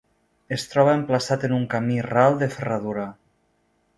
Es 0.55 0.63
troba 0.71 0.95
emplaçat 0.99 1.45
en 1.49 1.53
un 1.59 1.67
camí 1.75 1.99
ral 2.07 2.41
de 2.45 2.49
ferradura. 2.57 3.07